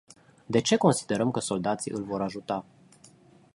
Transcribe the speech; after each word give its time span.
De 0.49 0.59
ce 0.61 0.77
considerăm 0.77 1.31
că 1.31 1.39
soldații 1.39 1.91
îl 1.91 2.03
vor 2.03 2.21
ajuta? 2.21 2.65